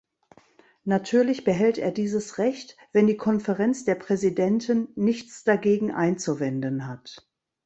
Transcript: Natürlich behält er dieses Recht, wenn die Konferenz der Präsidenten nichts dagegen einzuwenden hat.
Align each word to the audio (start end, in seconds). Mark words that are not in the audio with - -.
Natürlich 0.83 1.43
behält 1.43 1.77
er 1.77 1.91
dieses 1.91 2.39
Recht, 2.39 2.75
wenn 2.91 3.05
die 3.05 3.17
Konferenz 3.17 3.85
der 3.85 3.93
Präsidenten 3.93 4.87
nichts 4.95 5.43
dagegen 5.43 5.91
einzuwenden 5.91 6.87
hat. 6.87 7.29